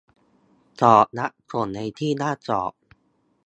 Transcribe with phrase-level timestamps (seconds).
[0.81, 2.73] -จอดรับส่งในที่ห้ามจอด